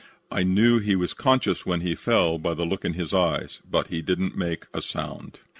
I 0.31 0.41
knew 0.41 0.79
he 0.79 0.95
was 0.95 1.13
conscious 1.13 1.63
when 1.63 1.81
he 1.81 1.93
fell, 1.93 2.39
by 2.39 2.55
the 2.55 2.65
look 2.65 2.83
in 2.83 2.93
his 2.93 3.13
eyes, 3.13 3.59
but 3.69 3.89
he 3.89 4.01
didn't 4.01 4.35
make 4.35 4.65
a 4.73 4.81
sound. 4.81 5.37